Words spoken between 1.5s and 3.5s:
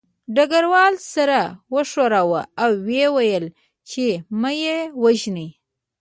وښوراوه او ویې ویل